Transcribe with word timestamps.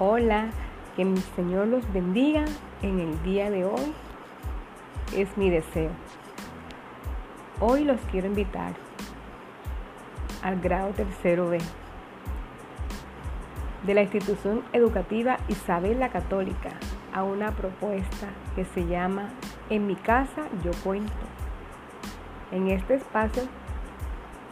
Hola, 0.00 0.50
que 0.94 1.04
mi 1.04 1.16
Señor 1.34 1.66
los 1.66 1.92
bendiga 1.92 2.44
en 2.82 3.00
el 3.00 3.20
día 3.24 3.50
de 3.50 3.64
hoy. 3.64 3.92
Es 5.16 5.36
mi 5.36 5.50
deseo. 5.50 5.90
Hoy 7.58 7.82
los 7.82 8.00
quiero 8.12 8.28
invitar 8.28 8.74
al 10.44 10.60
grado 10.60 10.90
tercero 10.90 11.48
B 11.48 11.58
de 13.82 13.94
la 13.94 14.02
institución 14.02 14.62
educativa 14.72 15.38
Isabel 15.48 15.98
la 15.98 16.10
Católica 16.10 16.70
a 17.12 17.24
una 17.24 17.50
propuesta 17.56 18.28
que 18.54 18.64
se 18.66 18.86
llama 18.86 19.30
En 19.68 19.88
mi 19.88 19.96
casa 19.96 20.46
yo 20.62 20.70
cuento. 20.84 21.12
En 22.52 22.68
este 22.68 22.94
espacio, 22.94 23.42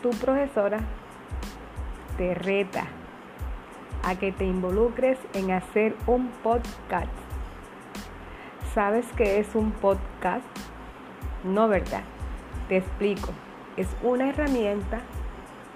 tu 0.02 0.10
profesora 0.10 0.80
te 2.18 2.34
reta 2.34 2.88
a 4.06 4.14
que 4.14 4.30
te 4.30 4.44
involucres 4.44 5.18
en 5.34 5.50
hacer 5.50 5.96
un 6.06 6.28
podcast. 6.44 7.10
¿Sabes 8.72 9.04
qué 9.16 9.40
es 9.40 9.52
un 9.56 9.72
podcast? 9.72 10.46
No, 11.42 11.66
¿verdad? 11.66 12.04
Te 12.68 12.76
explico. 12.76 13.30
Es 13.76 13.88
una 14.04 14.28
herramienta 14.28 15.00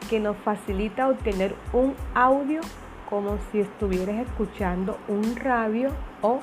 que 0.09 0.20
nos 0.20 0.37
facilita 0.37 1.09
obtener 1.09 1.56
un 1.73 1.97
audio 2.15 2.61
como 3.09 3.37
si 3.51 3.61
estuvieras 3.61 4.25
escuchando 4.29 4.97
un 5.09 5.34
radio 5.34 5.91
o 6.23 6.39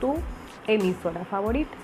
tu 0.00 0.14
emisora 0.68 1.24
favorita. 1.24 1.76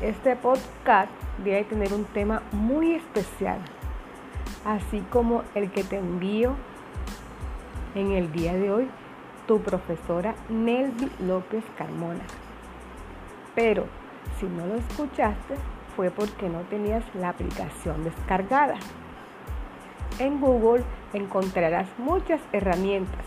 Este 0.00 0.34
podcast 0.34 1.10
debe 1.44 1.64
tener 1.64 1.92
un 1.92 2.06
tema 2.06 2.40
muy 2.52 2.94
especial, 2.94 3.58
así 4.64 5.04
como 5.10 5.42
el 5.54 5.70
que 5.70 5.84
te 5.84 5.98
envío 5.98 6.56
en 7.94 8.12
el 8.12 8.32
día 8.32 8.54
de 8.54 8.70
hoy 8.70 8.88
tu 9.46 9.60
profesora 9.60 10.34
Nelvi 10.48 11.10
López 11.20 11.64
Carmona. 11.76 12.24
Pero 13.54 13.86
si 14.38 14.46
no 14.46 14.66
lo 14.66 14.76
escuchaste 14.76 15.56
fue 15.96 16.10
porque 16.10 16.48
no 16.48 16.60
tenías 16.62 17.04
la 17.14 17.30
aplicación 17.30 18.04
descargada. 18.04 18.76
En 20.18 20.40
Google 20.40 20.84
encontrarás 21.12 21.88
muchas 21.98 22.40
herramientas. 22.52 23.24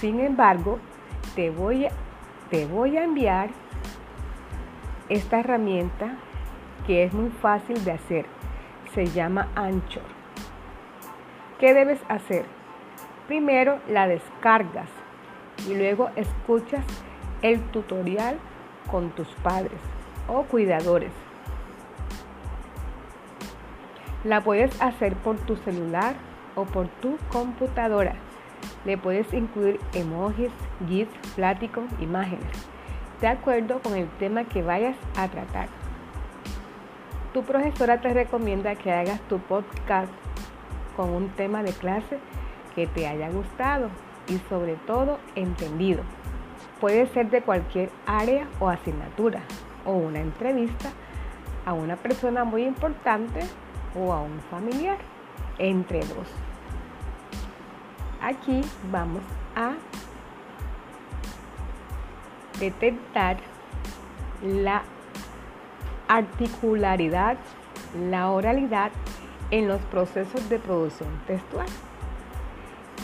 Sin 0.00 0.20
embargo, 0.20 0.78
te 1.34 1.50
voy 1.50 1.86
a, 1.86 1.90
te 2.50 2.66
voy 2.66 2.96
a 2.96 3.04
enviar 3.04 3.50
esta 5.08 5.40
herramienta 5.40 6.16
que 6.86 7.04
es 7.04 7.12
muy 7.12 7.30
fácil 7.30 7.82
de 7.84 7.92
hacer. 7.92 8.26
Se 8.94 9.06
llama 9.06 9.48
Anchor. 9.54 10.02
¿Qué 11.58 11.74
debes 11.74 12.00
hacer? 12.08 12.59
Primero 13.30 13.78
la 13.88 14.08
descargas 14.08 14.88
y 15.68 15.76
luego 15.76 16.10
escuchas 16.16 16.84
el 17.42 17.60
tutorial 17.70 18.36
con 18.90 19.10
tus 19.10 19.28
padres 19.44 19.78
o 20.26 20.42
cuidadores. 20.42 21.12
La 24.24 24.40
puedes 24.40 24.82
hacer 24.82 25.14
por 25.14 25.36
tu 25.36 25.54
celular 25.58 26.14
o 26.56 26.64
por 26.64 26.88
tu 26.88 27.18
computadora. 27.30 28.16
Le 28.84 28.98
puedes 28.98 29.32
incluir 29.32 29.78
emojis, 29.92 30.50
GIFs, 30.88 31.14
pláticos, 31.36 31.84
imágenes, 32.00 32.68
de 33.20 33.28
acuerdo 33.28 33.78
con 33.80 33.94
el 33.94 34.08
tema 34.18 34.42
que 34.42 34.64
vayas 34.64 34.96
a 35.16 35.28
tratar. 35.28 35.68
Tu 37.32 37.44
profesora 37.44 38.00
te 38.00 38.12
recomienda 38.12 38.74
que 38.74 38.90
hagas 38.90 39.20
tu 39.28 39.38
podcast 39.38 40.12
con 40.96 41.10
un 41.10 41.28
tema 41.28 41.62
de 41.62 41.70
clase 41.70 42.18
que 42.74 42.86
te 42.86 43.06
haya 43.06 43.30
gustado 43.30 43.88
y 44.28 44.38
sobre 44.48 44.76
todo 44.86 45.18
entendido. 45.34 46.02
Puede 46.80 47.06
ser 47.08 47.30
de 47.30 47.42
cualquier 47.42 47.90
área 48.06 48.46
o 48.58 48.68
asignatura 48.68 49.42
o 49.84 49.92
una 49.92 50.20
entrevista 50.20 50.90
a 51.66 51.72
una 51.72 51.96
persona 51.96 52.44
muy 52.44 52.64
importante 52.64 53.40
o 53.94 54.12
a 54.12 54.20
un 54.20 54.40
familiar, 54.50 54.98
entre 55.58 56.00
dos. 56.00 56.28
Aquí 58.22 58.62
vamos 58.90 59.22
a 59.56 59.72
detectar 62.58 63.38
la 64.42 64.82
articularidad, 66.08 67.36
la 68.10 68.30
oralidad 68.30 68.90
en 69.50 69.68
los 69.68 69.80
procesos 69.82 70.48
de 70.48 70.58
producción 70.58 71.08
textual. 71.26 71.66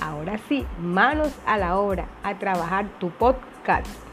Ahora 0.00 0.38
sí, 0.48 0.66
manos 0.80 1.32
a 1.46 1.56
la 1.56 1.76
obra 1.78 2.06
a 2.22 2.38
trabajar 2.38 2.88
tu 3.00 3.10
podcast. 3.10 4.05